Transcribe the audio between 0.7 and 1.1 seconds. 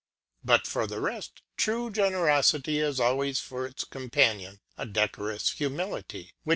the